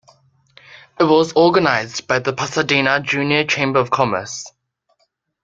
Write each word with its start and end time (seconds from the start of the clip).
It 0.99 1.03
was 1.03 1.31
organized 1.33 2.07
by 2.07 2.17
the 2.17 2.33
Pasadena 2.33 3.01
Junior 3.01 3.43
Chamber 3.45 3.79
of 3.81 3.91
Commerce. 3.91 4.51